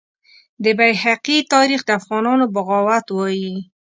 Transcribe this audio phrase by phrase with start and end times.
[0.63, 3.55] د بیهقي تاریخ د افغانانو بغاوت وایي.